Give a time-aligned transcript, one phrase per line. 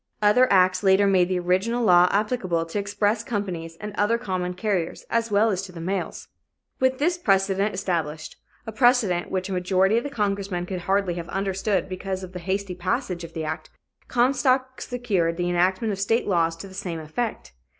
[0.19, 5.05] Other acts later made the original law applicable to express companies and other common carriers,
[5.11, 6.27] as well as to the mails.
[6.79, 8.35] With this precedent established
[8.65, 12.39] a precedent which a majority of the congressmen could hardly have understood because of the
[12.39, 13.69] hasty passage of the act
[14.07, 17.53] Comstock secured the enactment of state laws to the same effect.